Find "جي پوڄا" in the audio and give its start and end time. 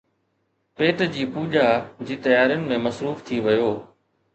1.19-1.67